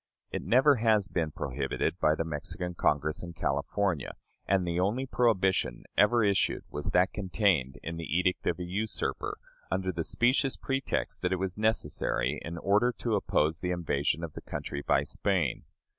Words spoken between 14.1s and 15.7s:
of the country by Spain.